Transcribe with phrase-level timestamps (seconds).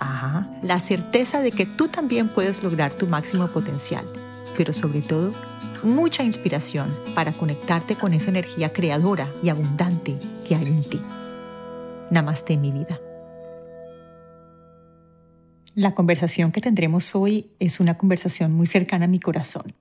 [0.00, 4.06] Ajá, la certeza de que tú también puedes lograr tu máximo potencial,
[4.56, 5.34] pero sobre todo,
[5.82, 10.16] mucha inspiración para conectarte con esa energía creadora y abundante
[10.48, 11.02] que hay en ti.
[12.10, 12.98] Namaste mi vida.
[15.74, 19.74] La conversación que tendremos hoy es una conversación muy cercana a mi corazón.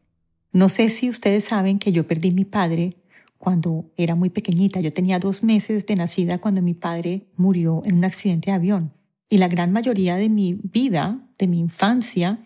[0.51, 2.97] No sé si ustedes saben que yo perdí a mi padre
[3.37, 4.81] cuando era muy pequeñita.
[4.81, 8.98] Yo tenía dos meses de nacida cuando mi padre murió en un accidente de avión.
[9.29, 12.39] Y la gran mayoría de mi vida, de mi infancia,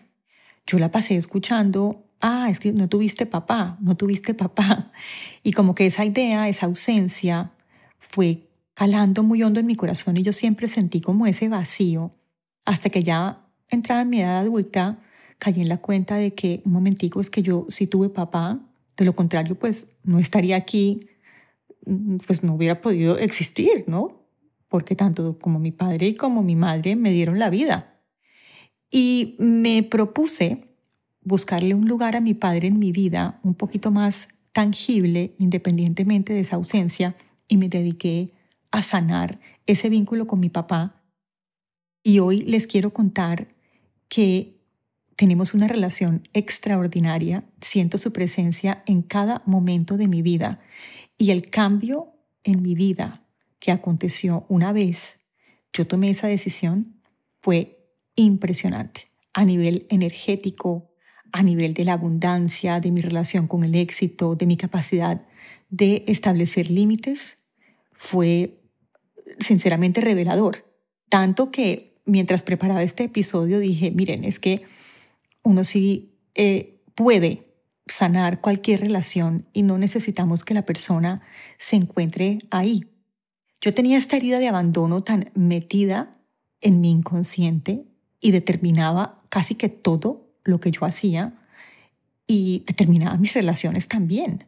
[0.66, 4.92] yo la pasé escuchando, ah, es que no tuviste papá, no tuviste papá.
[5.42, 7.52] Y como que esa idea, esa ausencia,
[7.98, 12.10] fue calando muy hondo en mi corazón y yo siempre sentí como ese vacío,
[12.64, 14.98] hasta que ya entrada en mi edad adulta,
[15.38, 18.60] caí en la cuenta de que, un momentico, es que yo sí tuve papá,
[18.96, 21.08] de lo contrario, pues no estaría aquí,
[22.26, 24.23] pues no hubiera podido existir, ¿no?
[24.74, 28.00] Porque tanto como mi padre y como mi madre me dieron la vida.
[28.90, 30.66] Y me propuse
[31.20, 36.40] buscarle un lugar a mi padre en mi vida un poquito más tangible, independientemente de
[36.40, 37.14] esa ausencia,
[37.46, 38.32] y me dediqué
[38.72, 41.04] a sanar ese vínculo con mi papá.
[42.02, 43.46] Y hoy les quiero contar
[44.08, 44.58] que
[45.14, 50.58] tenemos una relación extraordinaria, siento su presencia en cada momento de mi vida
[51.16, 52.08] y el cambio
[52.42, 53.23] en mi vida
[53.64, 55.20] que aconteció una vez,
[55.72, 57.00] yo tomé esa decisión,
[57.40, 57.78] fue
[58.14, 60.90] impresionante a nivel energético,
[61.32, 65.26] a nivel de la abundancia, de mi relación con el éxito, de mi capacidad
[65.70, 67.38] de establecer límites,
[67.94, 68.60] fue
[69.38, 70.70] sinceramente revelador.
[71.08, 74.60] Tanto que mientras preparaba este episodio dije, miren, es que
[75.42, 77.46] uno sí eh, puede
[77.86, 81.22] sanar cualquier relación y no necesitamos que la persona
[81.56, 82.90] se encuentre ahí.
[83.64, 86.14] Yo tenía esta herida de abandono tan metida
[86.60, 87.86] en mi inconsciente
[88.20, 91.32] y determinaba casi que todo lo que yo hacía
[92.26, 94.44] y determinaba mis relaciones también.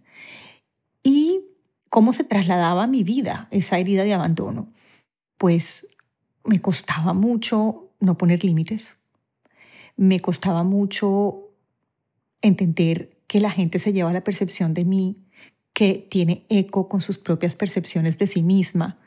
[1.02, 1.46] Y
[1.88, 4.68] cómo se trasladaba mi vida esa herida de abandono.
[5.38, 5.96] Pues
[6.44, 8.98] me costaba mucho no poner límites.
[9.96, 11.52] Me costaba mucho
[12.42, 15.24] entender que la gente se lleva la percepción de mí
[15.72, 18.98] que tiene eco con sus propias percepciones de sí misma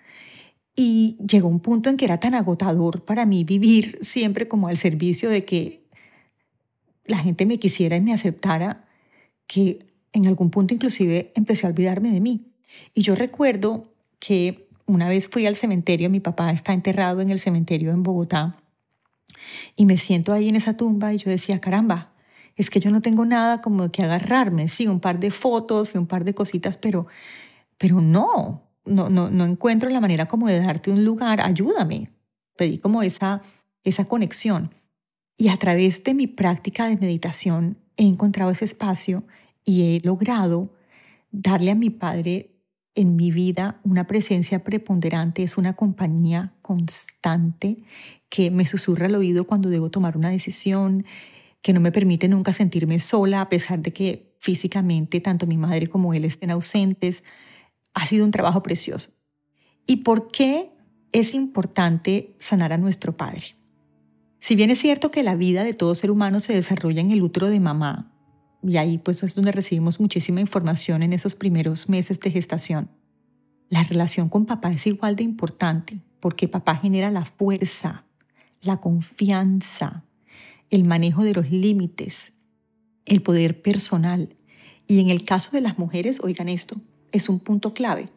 [0.75, 4.77] y llegó un punto en que era tan agotador para mí vivir siempre como al
[4.77, 5.83] servicio de que
[7.05, 8.85] la gente me quisiera y me aceptara,
[9.47, 9.79] que
[10.13, 12.45] en algún punto inclusive empecé a olvidarme de mí.
[12.93, 17.39] Y yo recuerdo que una vez fui al cementerio, mi papá está enterrado en el
[17.39, 18.57] cementerio en Bogotá,
[19.75, 22.11] y me siento ahí en esa tumba y yo decía, caramba,
[22.55, 25.97] es que yo no tengo nada como que agarrarme, sí, un par de fotos y
[25.97, 27.07] un par de cositas, pero,
[27.77, 32.11] pero no, no, no, no encuentro la manera como de darte un lugar, ayúdame.
[32.55, 33.41] Pedí como esa,
[33.83, 34.73] esa conexión.
[35.37, 39.23] Y a través de mi práctica de meditación he encontrado ese espacio
[39.63, 40.73] y he logrado
[41.31, 42.55] darle a mi padre
[42.95, 47.83] en mi vida una presencia preponderante, es una compañía constante
[48.29, 51.05] que me susurra al oído cuando debo tomar una decisión,
[51.61, 55.87] que no me permite nunca sentirme sola a pesar de que físicamente tanto mi madre
[55.87, 57.23] como él estén ausentes,
[57.93, 59.11] ha sido un trabajo precioso.
[59.85, 60.71] ¿Y por qué
[61.11, 63.55] es importante sanar a nuestro padre?
[64.39, 67.21] Si bien es cierto que la vida de todo ser humano se desarrolla en el
[67.21, 68.13] útero de mamá,
[68.61, 72.89] y ahí pues es donde recibimos muchísima información en esos primeros meses de gestación,
[73.69, 78.05] la relación con papá es igual de importante porque papá genera la fuerza,
[78.61, 80.05] la confianza,
[80.69, 82.33] el manejo de los límites,
[83.05, 84.35] el poder personal.
[84.87, 88.09] Y en el caso de las mujeres, oigan esto, es un punto clave,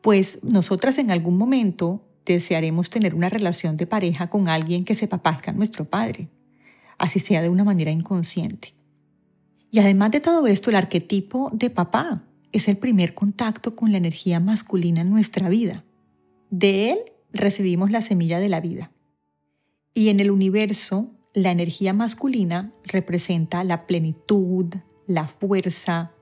[0.00, 5.08] pues nosotras en algún momento desearemos tener una relación de pareja con alguien que se
[5.08, 6.28] parezca a nuestro padre,
[6.98, 8.74] así sea de una manera inconsciente.
[9.70, 13.98] Y además de todo esto, el arquetipo de papá es el primer contacto con la
[13.98, 15.84] energía masculina en nuestra vida.
[16.50, 16.98] De él
[17.32, 18.90] recibimos la semilla de la vida.
[19.94, 24.66] Y en el universo, la energía masculina representa la plenitud,
[25.06, 26.12] la fuerza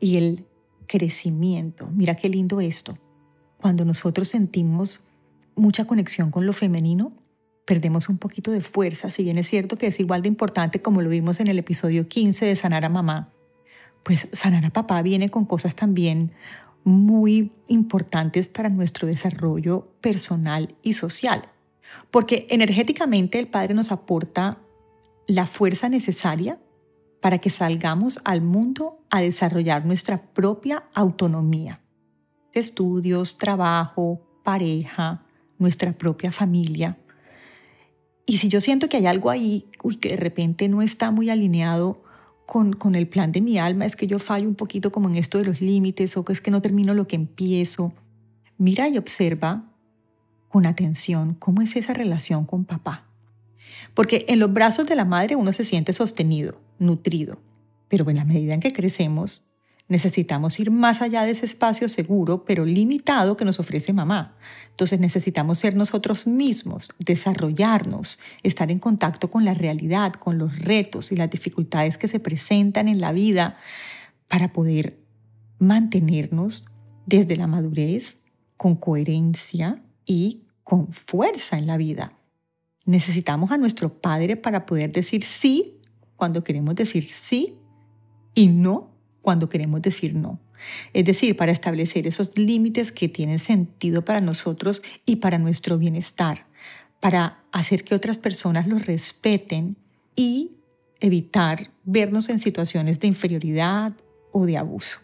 [0.00, 0.44] y el
[0.86, 1.88] crecimiento.
[1.92, 2.96] Mira qué lindo esto.
[3.58, 5.08] Cuando nosotros sentimos
[5.54, 7.12] mucha conexión con lo femenino,
[7.64, 11.02] perdemos un poquito de fuerza, si bien es cierto que es igual de importante como
[11.02, 13.32] lo vimos en el episodio 15 de Sanar a Mamá,
[14.04, 16.30] pues sanar a papá viene con cosas también
[16.84, 21.48] muy importantes para nuestro desarrollo personal y social.
[22.12, 24.58] Porque energéticamente el Padre nos aporta
[25.26, 26.60] la fuerza necesaria
[27.26, 31.80] para que salgamos al mundo a desarrollar nuestra propia autonomía.
[32.52, 35.26] Estudios, trabajo, pareja,
[35.58, 36.96] nuestra propia familia.
[38.26, 41.28] Y si yo siento que hay algo ahí uy, que de repente no está muy
[41.28, 42.04] alineado
[42.46, 45.16] con, con el plan de mi alma, es que yo fallo un poquito como en
[45.16, 47.92] esto de los límites o que es que no termino lo que empiezo,
[48.56, 49.64] mira y observa
[50.48, 53.04] con atención cómo es esa relación con papá.
[53.94, 57.38] Porque en los brazos de la madre uno se siente sostenido, nutrido,
[57.88, 59.44] pero en la medida en que crecemos,
[59.88, 64.36] necesitamos ir más allá de ese espacio seguro, pero limitado que nos ofrece mamá.
[64.70, 71.12] Entonces necesitamos ser nosotros mismos, desarrollarnos, estar en contacto con la realidad, con los retos
[71.12, 73.58] y las dificultades que se presentan en la vida
[74.28, 74.98] para poder
[75.58, 76.66] mantenernos
[77.06, 78.22] desde la madurez
[78.56, 82.12] con coherencia y con fuerza en la vida.
[82.84, 85.75] Necesitamos a nuestro Padre para poder decir sí
[86.16, 87.56] cuando queremos decir sí
[88.34, 88.90] y no
[89.22, 90.40] cuando queremos decir no.
[90.92, 96.46] Es decir, para establecer esos límites que tienen sentido para nosotros y para nuestro bienestar,
[97.00, 99.76] para hacer que otras personas los respeten
[100.14, 100.52] y
[101.00, 103.94] evitar vernos en situaciones de inferioridad
[104.32, 105.00] o de abuso.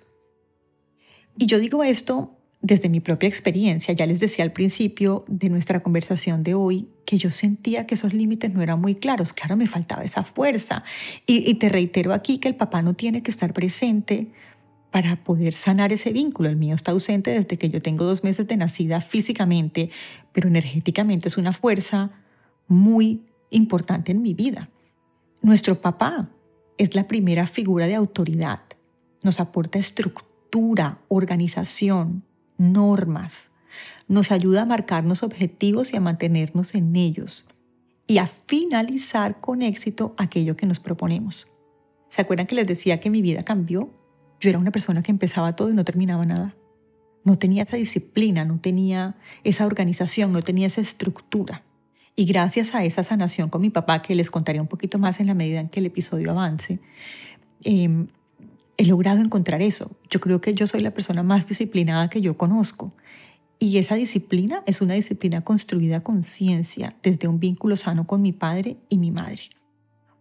[1.36, 5.82] Y yo digo esto desde mi propia experiencia, ya les decía al principio de nuestra
[5.82, 9.66] conversación de hoy, que yo sentía que esos límites no eran muy claros, claro, me
[9.66, 10.84] faltaba esa fuerza.
[11.26, 14.28] Y, te reitero aquí que el papá no tiene que estar presente
[14.92, 16.48] para poder sanar ese vínculo.
[16.48, 19.90] El mío está ausente desde que yo tengo dos meses de nacida físicamente,
[20.32, 22.12] pero energéticamente es una fuerza
[22.68, 24.70] muy importante en mi vida.
[25.42, 26.30] Nuestro papá
[26.78, 28.60] es la primera figura de autoridad.
[29.22, 32.22] Nos aporta estructura, organización,
[32.62, 33.50] normas.
[34.08, 37.48] Nos ayuda a marcarnos objetivos y a mantenernos en ellos
[38.06, 41.52] y a finalizar con éxito aquello que nos proponemos.
[42.08, 43.90] ¿Se acuerdan que les decía que mi vida cambió?
[44.40, 46.54] Yo era una persona que empezaba todo y no terminaba nada.
[47.24, 51.62] No tenía esa disciplina, no tenía esa organización, no tenía esa estructura.
[52.14, 55.28] Y gracias a esa sanación con mi papá, que les contaré un poquito más en
[55.28, 56.80] la medida en que el episodio avance,
[57.64, 58.06] eh,
[58.82, 59.96] he logrado encontrar eso.
[60.10, 62.92] Yo creo que yo soy la persona más disciplinada que yo conozco.
[63.60, 68.32] Y esa disciplina es una disciplina construida con ciencia, desde un vínculo sano con mi
[68.32, 69.50] padre y mi madre.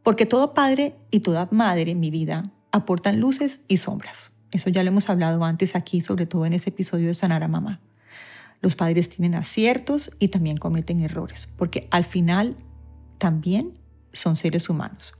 [0.03, 4.33] Porque todo padre y toda madre en mi vida aportan luces y sombras.
[4.51, 7.47] Eso ya lo hemos hablado antes aquí, sobre todo en ese episodio de Sanar a
[7.47, 7.81] Mamá.
[8.61, 12.55] Los padres tienen aciertos y también cometen errores, porque al final
[13.17, 13.79] también
[14.13, 15.15] son seres humanos.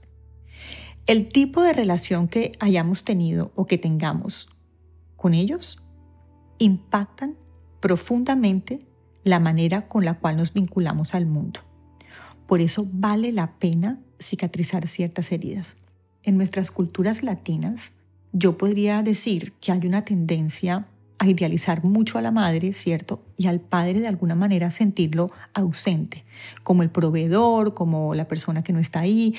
[1.06, 4.50] El tipo de relación que hayamos tenido o que tengamos
[5.16, 5.88] con ellos
[6.58, 7.36] impactan
[7.80, 8.86] profundamente
[9.24, 11.60] la manera con la cual nos vinculamos al mundo.
[12.46, 15.76] Por eso vale la pena cicatrizar ciertas heridas.
[16.22, 17.94] En nuestras culturas latinas,
[18.32, 20.86] yo podría decir que hay una tendencia
[21.18, 23.22] a idealizar mucho a la madre, ¿cierto?
[23.36, 26.24] Y al padre de alguna manera sentirlo ausente,
[26.62, 29.34] como el proveedor, como la persona que no está ahí.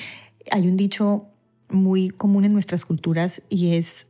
[0.50, 1.28] Hay un dicho
[1.74, 4.08] muy común en nuestras culturas y es,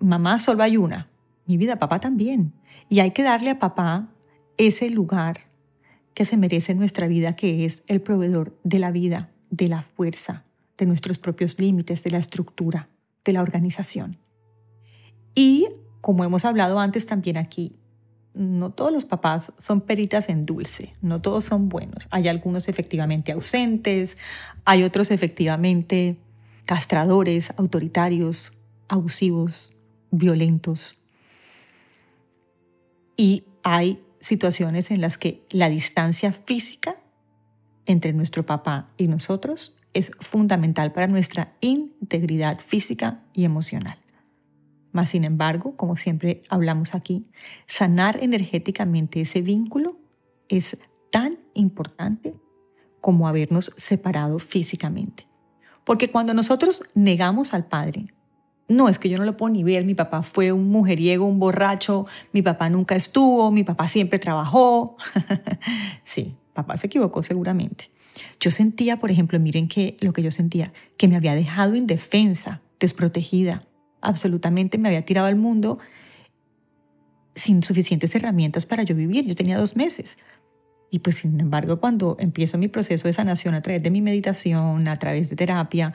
[0.00, 1.08] mamá solo hay una,
[1.46, 2.52] mi vida, papá también.
[2.88, 4.08] Y hay que darle a papá
[4.56, 5.48] ese lugar
[6.14, 9.82] que se merece en nuestra vida, que es el proveedor de la vida, de la
[9.82, 10.44] fuerza,
[10.76, 12.88] de nuestros propios límites, de la estructura,
[13.24, 14.18] de la organización.
[15.34, 15.68] Y
[16.00, 17.76] como hemos hablado antes también aquí,
[18.34, 22.06] no todos los papás son peritas en dulce, no todos son buenos.
[22.10, 24.16] Hay algunos efectivamente ausentes,
[24.64, 26.18] hay otros efectivamente
[26.68, 28.52] castradores, autoritarios,
[28.88, 29.74] abusivos,
[30.10, 31.00] violentos.
[33.16, 37.00] Y hay situaciones en las que la distancia física
[37.86, 43.98] entre nuestro papá y nosotros es fundamental para nuestra integridad física y emocional.
[44.92, 47.30] Mas, sin embargo, como siempre hablamos aquí,
[47.66, 49.98] sanar energéticamente ese vínculo
[50.50, 50.76] es
[51.10, 52.34] tan importante
[53.00, 55.27] como habernos separado físicamente.
[55.88, 58.04] Porque cuando nosotros negamos al Padre,
[58.68, 61.38] no, es que yo no lo puedo ni ver, mi papá fue un mujeriego, un
[61.38, 64.98] borracho, mi papá nunca estuvo, mi papá siempre trabajó.
[66.02, 67.90] sí, papá se equivocó seguramente.
[68.38, 72.60] Yo sentía, por ejemplo, miren que lo que yo sentía, que me había dejado indefensa,
[72.78, 73.64] desprotegida,
[74.02, 75.78] absolutamente me había tirado al mundo
[77.34, 79.24] sin suficientes herramientas para yo vivir.
[79.24, 80.18] Yo tenía dos meses.
[80.90, 84.88] Y pues sin embargo, cuando empiezo mi proceso de sanación a través de mi meditación,
[84.88, 85.94] a través de terapia,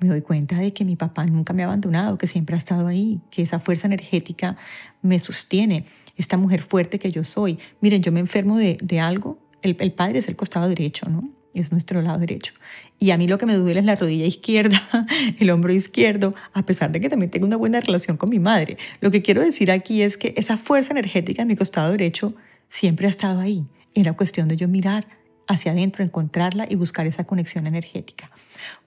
[0.00, 2.86] me doy cuenta de que mi papá nunca me ha abandonado, que siempre ha estado
[2.86, 4.56] ahí, que esa fuerza energética
[5.00, 5.84] me sostiene,
[6.16, 7.58] esta mujer fuerte que yo soy.
[7.80, 11.28] Miren, yo me enfermo de, algo, el, el padre es el costado derecho, ¿no?
[11.54, 12.54] Es nuestro lado derecho.
[12.98, 14.80] Y a mí lo que me duele es la rodilla izquierda,
[15.38, 18.76] el hombro izquierdo, a pesar de que también tengo una buena relación con mi madre.
[19.00, 22.34] Lo que quiero decir aquí es que esa fuerza energética en mi costado derecho
[22.68, 23.66] siempre ha estado ahí.
[23.94, 25.06] Era cuestión de yo mirar
[25.48, 28.26] hacia adentro, encontrarla y buscar esa conexión energética.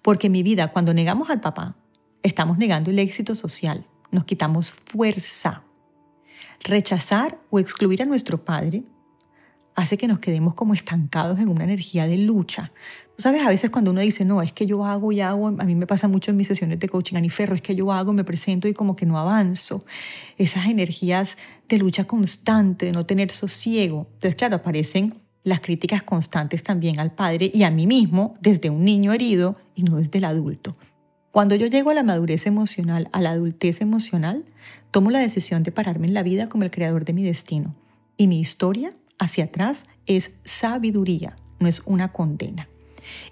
[0.02, 1.76] Porque en mi vida, cuando negamos al papá,
[2.24, 5.64] estamos negando el éxito social, nos quitamos fuerza.
[6.64, 8.84] Rechazar o excluir a nuestro padre
[9.76, 12.72] hace que nos quedemos como estancados en una energía de lucha.
[13.16, 15.52] Tú sabes, a veces cuando uno dice, no, es que yo hago y hago, a
[15.52, 18.24] mí me pasa mucho en mis sesiones de coaching, Aniferro, es que yo hago, me
[18.24, 19.86] presento y como que no avanzo.
[20.38, 21.38] Esas energías
[21.70, 24.08] de lucha constante, de no tener sosiego.
[24.14, 25.14] Entonces, claro, aparecen
[25.44, 29.84] las críticas constantes también al padre y a mí mismo desde un niño herido y
[29.84, 30.74] no desde el adulto.
[31.32, 34.46] Cuando yo llego a la madurez emocional, a la adultez emocional,
[34.92, 37.76] tomo la decisión de pararme en la vida como el creador de mi destino.
[38.18, 42.70] Y mi historia hacia atrás es sabiduría, no es una condena.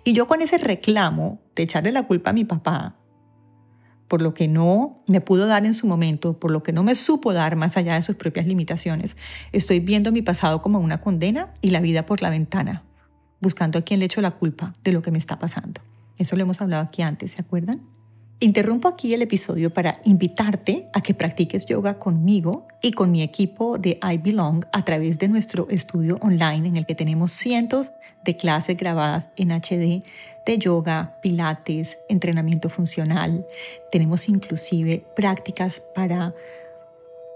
[0.04, 2.96] Y yo con ese reclamo de echarle la culpa a mi papá
[4.14, 6.94] por lo que no me pudo dar en su momento, por lo que no me
[6.94, 9.18] supo dar más allá de sus propias limitaciones,
[9.52, 12.84] estoy viendo mi pasado como una condena y la vida por la ventana,
[13.42, 15.82] buscando a quien le echo la culpa de lo que me está pasando.
[16.20, 17.82] Eso lo hemos hablado aquí antes, ¿se acuerdan?
[18.40, 23.78] Interrumpo aquí el episodio para invitarte a que practiques yoga conmigo y con mi equipo
[23.78, 27.94] de I Belong a través de nuestro estudio online en el que tenemos cientos
[28.26, 30.04] de clases grabadas en HD
[30.46, 33.46] de yoga, pilates, entrenamiento funcional.
[33.92, 36.34] Tenemos inclusive prácticas para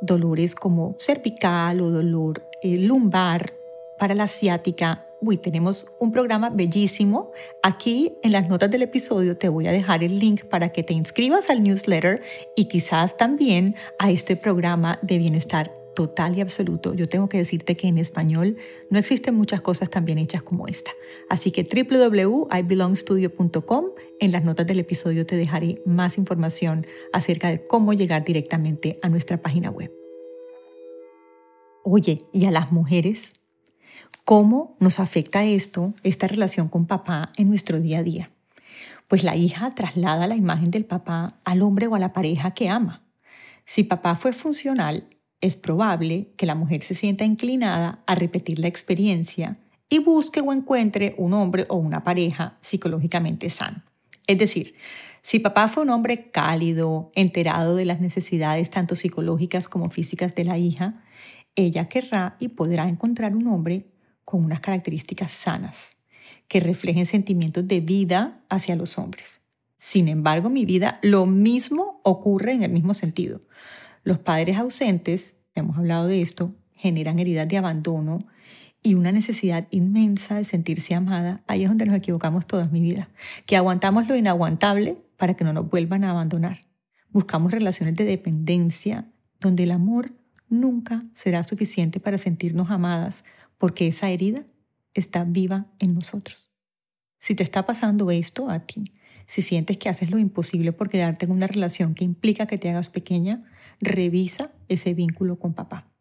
[0.01, 3.53] dolores como cervical o dolor eh, lumbar,
[3.97, 5.06] para la asiática.
[5.19, 7.31] Uy, tenemos un programa bellísimo.
[7.63, 10.93] Aquí en las notas del episodio te voy a dejar el link para que te
[10.93, 12.21] inscribas al newsletter
[12.55, 16.93] y quizás también a este programa de bienestar total y absoluto.
[16.93, 18.57] Yo tengo que decirte que en español
[18.91, 20.91] no existen muchas cosas tan bien hechas como esta.
[21.29, 23.86] Así que www.ibelongstudio.com,
[24.19, 29.09] en las notas del episodio te dejaré más información acerca de cómo llegar directamente a
[29.09, 29.91] nuestra página web.
[31.83, 33.33] Oye, ¿y a las mujeres?
[34.27, 38.29] ¿Cómo nos afecta esto, esta relación con papá en nuestro día a día?
[39.07, 42.67] Pues la hija traslada la imagen del papá al hombre o a la pareja que
[42.67, 43.05] ama.
[43.63, 45.07] Si papá fue funcional,
[45.39, 50.51] es probable que la mujer se sienta inclinada a repetir la experiencia y busque o
[50.51, 53.81] encuentre un hombre o una pareja psicológicamente sano.
[54.27, 54.75] Es decir,
[55.22, 60.43] si papá fue un hombre cálido, enterado de las necesidades tanto psicológicas como físicas de
[60.43, 61.01] la hija,
[61.55, 63.86] ella querrá y podrá encontrar un hombre
[64.27, 65.96] con unas características sanas,
[66.50, 69.39] que reflejen sentimientos de vida hacia los hombres.
[69.77, 73.39] Sin embargo, mi vida, lo mismo ocurre en el mismo sentido.
[74.03, 78.27] Los padres ausentes, hemos hablado de esto, generan heridas de abandono
[78.84, 81.41] y una necesidad inmensa de sentirse amada.
[81.48, 83.07] Ahí es donde nos equivocamos toda mi vida,
[83.46, 86.60] que aguantamos lo inaguantable para que no nos vuelvan a abandonar.
[87.12, 89.05] Buscamos relaciones de dependencia
[89.39, 90.12] donde el amor
[90.50, 93.24] nunca será suficiente para sentirnos amadas
[93.57, 94.45] porque esa herida
[94.93, 96.51] está viva en nosotros.
[97.19, 98.83] Si te está pasando esto a ti,
[99.25, 102.69] si sientes que haces lo imposible por quedarte en una relación que implica que te
[102.69, 103.43] hagas pequeña,
[103.81, 105.91] revisa ese vínculo con papá.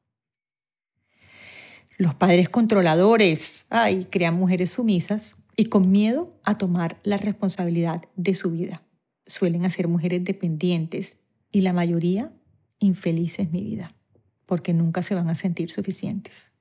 [1.98, 8.34] Los padres controladores, ay, crean mujeres sumisas y con miedo a tomar la responsabilidad de
[8.34, 8.82] su vida.
[9.26, 11.20] Suelen hacer mujeres dependientes
[11.50, 12.32] y la mayoría
[12.78, 13.94] infelices mi vida,
[14.44, 16.52] porque nunca se van a sentir suficientes.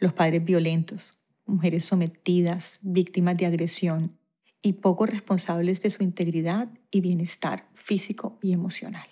[0.00, 4.18] Los padres violentos, mujeres sometidas, víctimas de agresión
[4.62, 9.06] y poco responsables de su integridad y bienestar físico y emocional.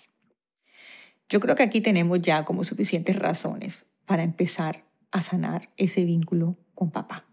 [1.29, 6.57] Yo creo que aquí tenemos ya como suficientes razones para empezar a sanar ese vínculo
[6.75, 7.25] con papá.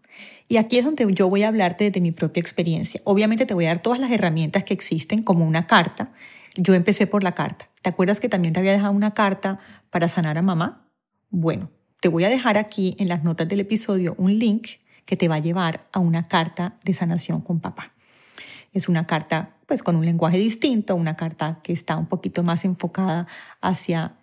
[0.47, 3.01] Y aquí es donde yo voy a hablarte de mi propia experiencia.
[3.03, 6.11] Obviamente te voy a dar todas las herramientas que existen como una carta.
[6.55, 7.69] Yo empecé por la carta.
[7.81, 10.87] ¿Te acuerdas que también te había dejado una carta para sanar a mamá?
[11.29, 11.71] Bueno,
[12.03, 14.67] te voy a dejar aquí en las notas del episodio un link
[15.05, 17.93] que te va a llevar a una carta de sanación con papá.
[18.73, 22.65] Es una carta pues con un lenguaje distinto, una carta que está un poquito más
[22.65, 23.27] enfocada
[23.61, 24.17] hacia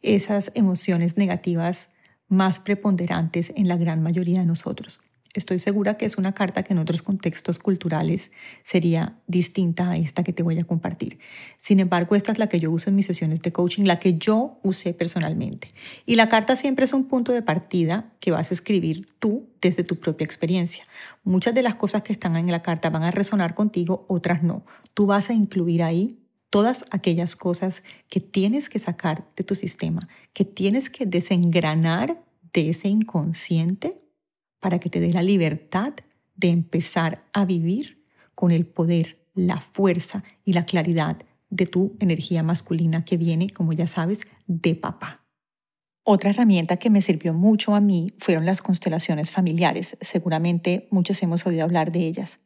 [0.00, 1.90] esas emociones negativas
[2.28, 5.02] más preponderantes en la gran mayoría de nosotros.
[5.34, 8.32] Estoy segura que es una carta que en otros contextos culturales
[8.62, 11.18] sería distinta a esta que te voy a compartir.
[11.58, 14.16] Sin embargo, esta es la que yo uso en mis sesiones de coaching, la que
[14.16, 15.72] yo usé personalmente.
[16.06, 19.84] Y la carta siempre es un punto de partida que vas a escribir tú desde
[19.84, 20.84] tu propia experiencia.
[21.24, 24.64] Muchas de las cosas que están en la carta van a resonar contigo, otras no.
[24.94, 26.18] Tú vas a incluir ahí
[26.48, 32.18] todas aquellas cosas que tienes que sacar de tu sistema, que tienes que desengranar
[32.54, 34.07] de ese inconsciente
[34.60, 35.94] para que te dé la libertad
[36.36, 41.18] de empezar a vivir con el poder, la fuerza y la claridad
[41.50, 45.24] de tu energía masculina que viene, como ya sabes, de papá.
[46.04, 49.96] Otra herramienta que me sirvió mucho a mí fueron las constelaciones familiares.
[50.00, 52.38] Seguramente muchos hemos oído hablar de ellas.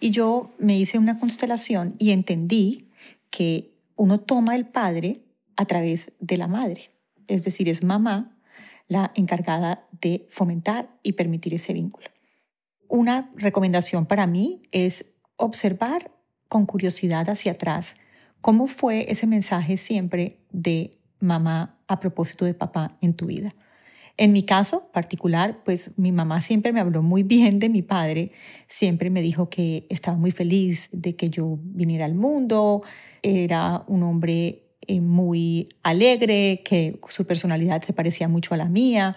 [0.00, 2.90] Y yo me hice una constelación y entendí
[3.30, 5.22] que uno toma el padre
[5.56, 6.90] a través de la madre.
[7.26, 8.37] Es decir, es mamá
[8.88, 12.08] la encargada de fomentar y permitir ese vínculo.
[12.88, 16.10] Una recomendación para mí es observar
[16.48, 17.96] con curiosidad hacia atrás
[18.40, 23.54] cómo fue ese mensaje siempre de mamá a propósito de papá en tu vida.
[24.16, 28.32] En mi caso particular, pues mi mamá siempre me habló muy bien de mi padre,
[28.66, 32.82] siempre me dijo que estaba muy feliz de que yo viniera al mundo,
[33.22, 39.16] era un hombre eh, muy alegre, que su personalidad se parecía mucho a la mía.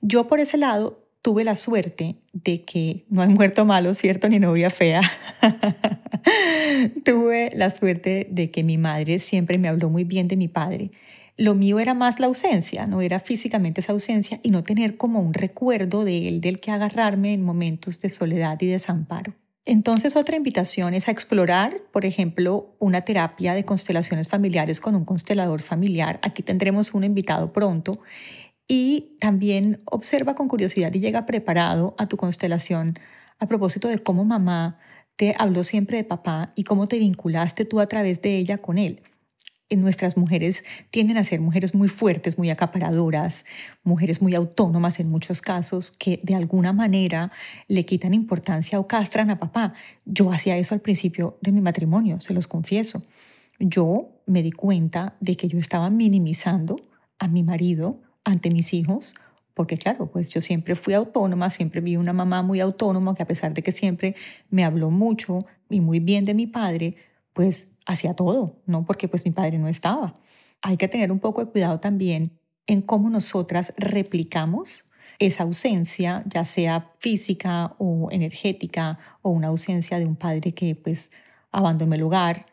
[0.00, 4.28] Yo por ese lado tuve la suerte de que no hay muerto malo, ¿cierto?
[4.28, 5.02] Ni novia fea.
[7.04, 10.90] tuve la suerte de que mi madre siempre me habló muy bien de mi padre.
[11.36, 15.20] Lo mío era más la ausencia, no era físicamente esa ausencia y no tener como
[15.20, 19.34] un recuerdo de él, del que agarrarme en momentos de soledad y desamparo.
[19.64, 25.04] Entonces otra invitación es a explorar, por ejemplo, una terapia de constelaciones familiares con un
[25.04, 26.18] constelador familiar.
[26.22, 28.00] Aquí tendremos un invitado pronto.
[28.66, 32.98] Y también observa con curiosidad y llega preparado a tu constelación
[33.38, 34.78] a propósito de cómo mamá
[35.16, 38.78] te habló siempre de papá y cómo te vinculaste tú a través de ella con
[38.78, 39.02] él
[39.76, 43.44] nuestras mujeres tienden a ser mujeres muy fuertes, muy acaparadoras,
[43.84, 47.30] mujeres muy autónomas en muchos casos, que de alguna manera
[47.68, 49.74] le quitan importancia o castran a papá.
[50.04, 53.06] Yo hacía eso al principio de mi matrimonio, se los confieso.
[53.60, 56.76] Yo me di cuenta de que yo estaba minimizando
[57.18, 59.14] a mi marido ante mis hijos,
[59.54, 63.26] porque claro, pues yo siempre fui autónoma, siempre vi una mamá muy autónoma que a
[63.26, 64.14] pesar de que siempre
[64.48, 66.96] me habló mucho y muy bien de mi padre,
[67.34, 68.84] pues hacía todo, ¿no?
[68.84, 70.18] Porque pues mi padre no estaba.
[70.62, 76.44] Hay que tener un poco de cuidado también en cómo nosotras replicamos esa ausencia, ya
[76.44, 81.10] sea física o energética, o una ausencia de un padre que pues
[81.50, 82.46] abandonó el lugar,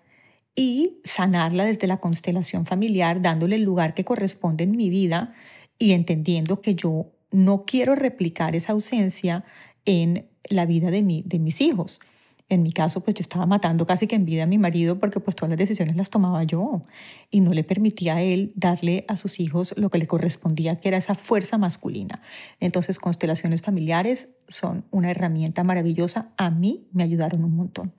[0.57, 5.35] y sanarla desde la constelación familiar, dándole el lugar que corresponde en mi vida
[5.77, 9.45] y entendiendo que yo no quiero replicar esa ausencia
[9.85, 12.01] en la vida de, mi, de mis hijos.
[12.49, 15.19] En mi caso, pues yo estaba matando casi que en vida a mi marido porque
[15.19, 16.81] pues todas las decisiones las tomaba yo
[17.29, 20.87] y no le permitía a él darle a sus hijos lo que le correspondía, que
[20.87, 22.21] era esa fuerza masculina.
[22.61, 26.33] Entonces, constelaciones familiares son una herramienta maravillosa.
[26.37, 27.93] A mí me ayudaron un montón.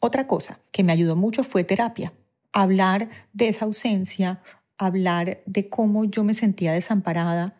[0.00, 2.12] Otra cosa que me ayudó mucho fue terapia.
[2.52, 4.42] Hablar de esa ausencia,
[4.76, 7.56] hablar de cómo yo me sentía desamparada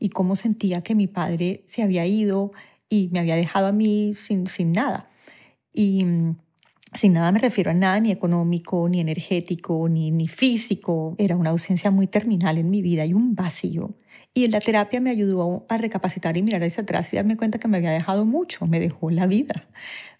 [0.00, 2.50] y cómo sentía que mi padre se había ido
[2.88, 5.10] y me había dejado a mí sin, sin nada.
[5.72, 6.36] Y mm,
[6.92, 11.14] sin nada me refiero a nada ni económico, ni energético, ni, ni físico.
[11.18, 13.94] Era una ausencia muy terminal en mi vida y un vacío.
[14.32, 17.58] Y en la terapia me ayudó a recapacitar y mirar hacia atrás y darme cuenta
[17.58, 18.66] que me había dejado mucho.
[18.66, 19.68] Me dejó la vida,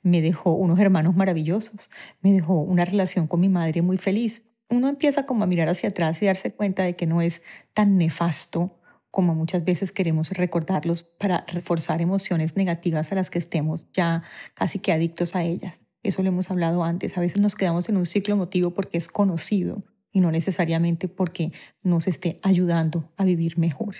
[0.02, 4.46] me dejó unos hermanos maravillosos, me dejó una relación con mi madre muy feliz.
[4.68, 7.98] Uno empieza como a mirar hacia atrás y darse cuenta de que no es tan
[7.98, 8.79] nefasto
[9.10, 14.22] como muchas veces queremos recordarlos para reforzar emociones negativas a las que estemos ya
[14.54, 15.84] casi que adictos a ellas.
[16.02, 17.16] Eso lo hemos hablado antes.
[17.16, 21.52] A veces nos quedamos en un ciclo emotivo porque es conocido y no necesariamente porque
[21.82, 23.96] nos esté ayudando a vivir mejor.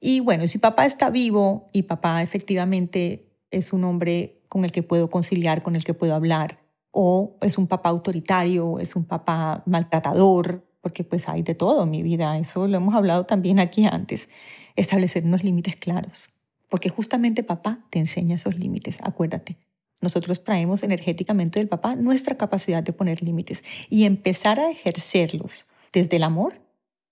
[0.00, 4.82] Y bueno, si papá está vivo y papá efectivamente es un hombre con el que
[4.82, 6.58] puedo conciliar, con el que puedo hablar,
[6.90, 11.90] o es un papá autoritario, es un papá maltratador, porque pues hay de todo en
[11.90, 14.28] mi vida, eso lo hemos hablado también aquí antes,
[14.76, 16.30] establecer unos límites claros,
[16.68, 19.56] porque justamente papá te enseña esos límites, acuérdate.
[20.02, 26.16] Nosotros traemos energéticamente del papá nuestra capacidad de poner límites y empezar a ejercerlos desde
[26.16, 26.60] el amor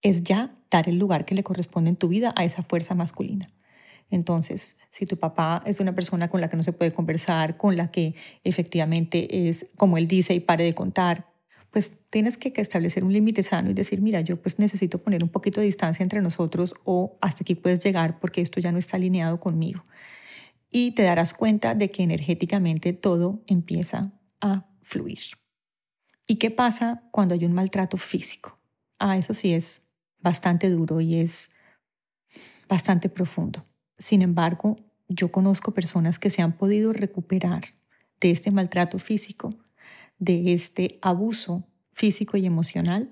[0.03, 3.47] es ya dar el lugar que le corresponde en tu vida a esa fuerza masculina.
[4.11, 7.77] Entonces, si tu papá es una persona con la que no se puede conversar, con
[7.77, 11.30] la que efectivamente es, como él dice, y pare de contar,
[11.71, 15.29] pues tienes que establecer un límite sano y decir, mira, yo pues necesito poner un
[15.29, 18.97] poquito de distancia entre nosotros o hasta aquí puedes llegar porque esto ya no está
[18.97, 19.85] alineado conmigo.
[20.73, 25.19] y te darás cuenta de que energéticamente todo empieza a fluir.
[26.27, 28.57] ¿Y qué pasa cuando hay un maltrato físico?
[28.99, 31.51] Ah, eso sí es bastante duro y es
[32.69, 33.67] bastante profundo.
[33.99, 34.77] Sin embargo,
[35.09, 37.65] yo conozco personas que se han podido recuperar
[38.21, 39.55] de este maltrato físico,
[40.21, 43.11] de este abuso físico y emocional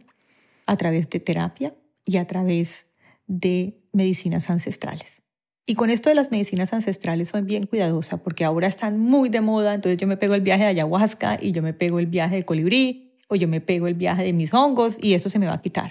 [0.67, 2.93] a través de terapia y a través
[3.27, 5.23] de medicinas ancestrales.
[5.67, 9.41] Y con esto de las medicinas ancestrales soy bien cuidadosa porque ahora están muy de
[9.41, 12.37] moda, entonces yo me pego el viaje de ayahuasca y yo me pego el viaje
[12.37, 15.47] de colibrí o yo me pego el viaje de mis hongos y esto se me
[15.47, 15.91] va a quitar.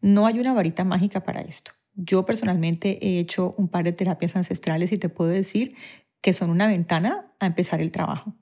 [0.00, 1.72] No hay una varita mágica para esto.
[1.94, 5.74] Yo personalmente he hecho un par de terapias ancestrales y te puedo decir
[6.20, 8.34] que son una ventana a empezar el trabajo.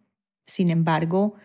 [0.46, 1.37] Sin embargo,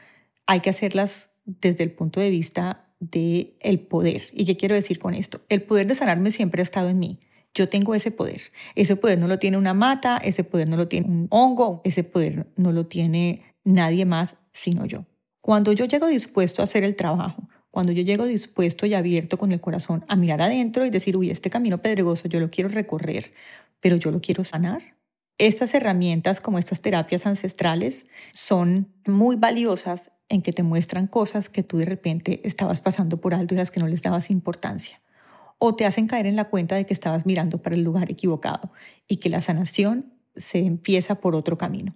[0.49, 4.23] hay que hacerlas desde el punto de vista del el poder.
[4.33, 5.41] ¿Y qué quiero decir con esto?
[5.47, 7.19] El poder de sanarme siempre ha estado en mí.
[7.53, 8.41] Yo tengo ese poder.
[8.73, 12.03] Ese poder no lo tiene una mata, ese poder no lo tiene un hongo, ese
[12.03, 15.05] poder no lo tiene nadie más sino yo.
[15.39, 19.51] Cuando yo llego dispuesto a hacer el trabajo, cuando yo llego dispuesto y abierto con
[19.51, 23.33] el corazón a mirar adentro y decir, uy, este camino pedregoso yo lo quiero recorrer,
[23.81, 24.81] pero yo lo quiero sanar.
[25.37, 31.63] Estas herramientas como estas terapias ancestrales son muy valiosas en que te muestran cosas que
[31.63, 35.01] tú de repente estabas pasando por alto y las que no les dabas importancia.
[35.57, 38.71] O te hacen caer en la cuenta de que estabas mirando para el lugar equivocado
[39.07, 41.95] y que la sanación se empieza por otro camino.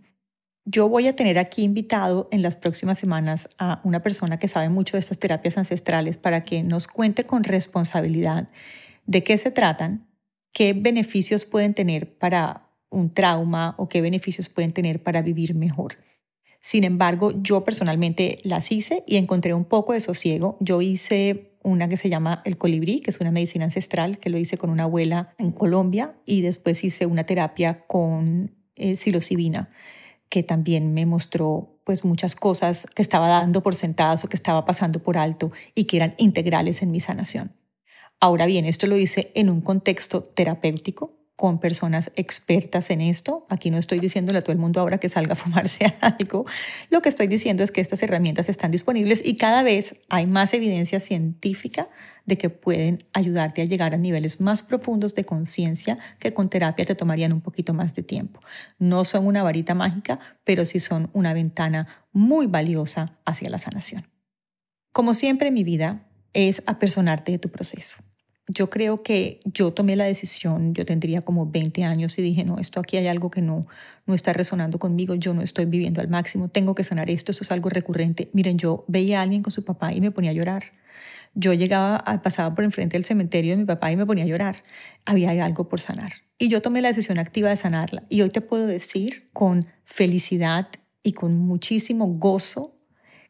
[0.66, 4.70] Yo voy a tener aquí invitado en las próximas semanas a una persona que sabe
[4.70, 8.50] mucho de estas terapias ancestrales para que nos cuente con responsabilidad
[9.06, 10.08] de qué se tratan,
[10.54, 15.98] qué beneficios pueden tener para un trauma o qué beneficios pueden tener para vivir mejor.
[16.64, 20.58] Sin embargo, yo personalmente las hice y encontré un poco de sosiego.
[20.62, 24.38] Yo hice una que se llama el colibrí, que es una medicina ancestral, que lo
[24.38, 29.70] hice con una abuela en Colombia, y después hice una terapia con eh, psilocibina
[30.30, 34.66] que también me mostró pues muchas cosas que estaba dando por sentadas o que estaba
[34.66, 37.52] pasando por alto y que eran integrales en mi sanación.
[38.20, 43.46] Ahora bien, esto lo hice en un contexto terapéutico con personas expertas en esto.
[43.50, 46.46] Aquí no estoy diciéndole a todo el mundo ahora que salga a fumarse algo.
[46.90, 50.54] Lo que estoy diciendo es que estas herramientas están disponibles y cada vez hay más
[50.54, 51.90] evidencia científica
[52.26, 56.86] de que pueden ayudarte a llegar a niveles más profundos de conciencia que con terapia
[56.86, 58.40] te tomarían un poquito más de tiempo.
[58.78, 64.08] No son una varita mágica, pero sí son una ventana muy valiosa hacia la sanación.
[64.92, 67.98] Como siempre mi vida, es apersonarte de tu proceso.
[68.48, 72.60] Yo creo que yo tomé la decisión, yo tendría como 20 años y dije, no,
[72.60, 73.68] esto aquí hay algo que no,
[74.06, 77.44] no está resonando conmigo, yo no estoy viviendo al máximo, tengo que sanar esto, esto
[77.44, 78.30] es algo recurrente.
[78.34, 80.64] Miren, yo veía a alguien con su papá y me ponía a llorar
[81.36, 84.58] yo llegaba, pasaba por enfrente del cementerio de mi papá y me ponía a llorar.
[85.06, 86.12] Había algo por sanar.
[86.38, 88.04] Y yo tomé la decisión activa de sanarla.
[88.10, 90.68] Y hoy te puedo decir con felicidad
[91.02, 92.76] y con muchísimo gozo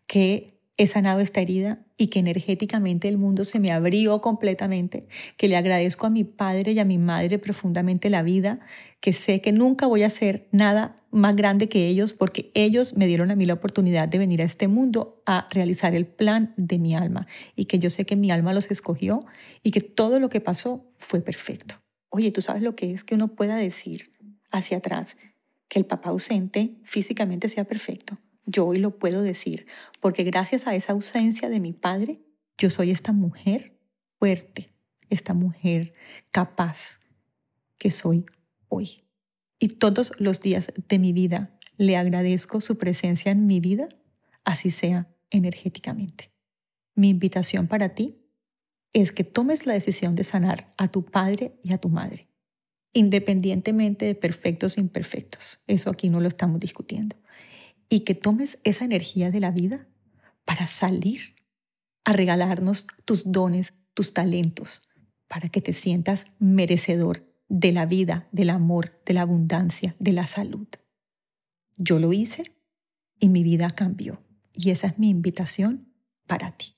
[0.06, 5.08] que he sanado esta herida y que energéticamente el mundo se me abrió completamente,
[5.38, 8.60] que le agradezco a mi padre y a mi madre profundamente la vida,
[9.00, 13.06] que sé que nunca voy a ser nada más grande que ellos porque ellos me
[13.06, 16.80] dieron a mí la oportunidad de venir a este mundo a realizar el plan de
[16.80, 19.20] mi alma y que yo sé que mi alma los escogió
[19.62, 21.76] y que todo lo que pasó fue perfecto.
[22.10, 24.12] Oye, ¿tú sabes lo que es que uno pueda decir
[24.52, 25.18] hacia atrás
[25.68, 28.18] que el papá ausente físicamente sea perfecto?
[28.46, 29.68] Yo hoy lo puedo decir,
[30.02, 32.22] porque gracias a esa ausencia de mi padre,
[32.58, 33.80] yo soy esta mujer
[34.20, 34.74] fuerte,
[35.10, 35.94] esta mujer
[36.32, 37.00] capaz
[37.78, 38.26] que soy
[38.68, 39.06] hoy.
[39.60, 43.88] Y todos los días de mi vida le agradezco su presencia en mi vida,
[44.44, 46.32] así sea energéticamente.
[46.96, 48.20] Mi invitación para ti
[48.92, 52.28] es que tomes la decisión de sanar a tu padre y a tu madre,
[52.92, 55.64] independientemente de perfectos o imperfectos.
[55.66, 57.23] Eso aquí no lo estamos discutiendo
[57.94, 59.86] y que tomes esa energía de la vida
[60.46, 61.36] para salir
[62.06, 64.90] a regalarnos tus dones, tus talentos,
[65.28, 70.26] para que te sientas merecedor de la vida, del amor, de la abundancia, de la
[70.26, 70.68] salud.
[71.78, 72.56] Yo lo hice
[73.20, 74.24] y mi vida cambió.
[74.54, 75.94] Y esa es mi invitación
[76.26, 76.76] para ti.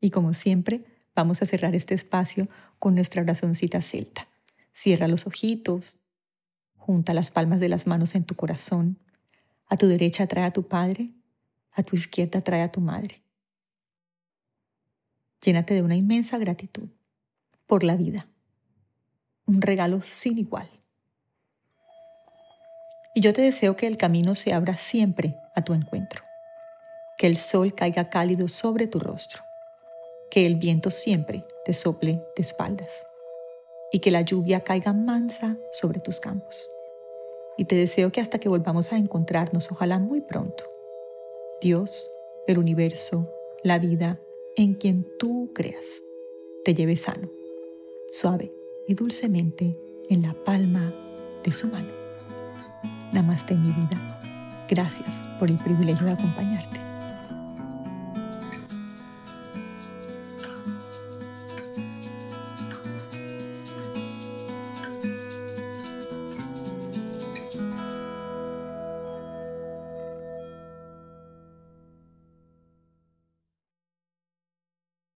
[0.00, 4.28] Y como siempre, vamos a cerrar este espacio con nuestra oracióncita celta.
[4.72, 6.02] Cierra los ojitos,
[6.76, 9.01] junta las palmas de las manos en tu corazón
[9.72, 11.14] a tu derecha trae a tu padre,
[11.72, 13.22] a tu izquierda trae a tu madre.
[15.42, 16.90] Llénate de una inmensa gratitud
[17.66, 18.28] por la vida,
[19.46, 20.68] un regalo sin igual.
[23.14, 26.22] Y yo te deseo que el camino se abra siempre a tu encuentro,
[27.16, 29.40] que el sol caiga cálido sobre tu rostro,
[30.30, 33.06] que el viento siempre te sople de espaldas.
[33.90, 36.68] Y que la lluvia caiga mansa sobre tus campos
[37.62, 40.64] y te deseo que hasta que volvamos a encontrarnos, ojalá muy pronto,
[41.60, 42.10] Dios,
[42.48, 44.20] el universo, la vida,
[44.56, 46.02] en quien tú creas,
[46.64, 47.30] te lleve sano,
[48.10, 48.52] suave
[48.88, 50.92] y dulcemente en la palma
[51.44, 51.92] de su mano.
[53.12, 54.20] Namaste mi vida.
[54.68, 56.91] Gracias por el privilegio de acompañarte.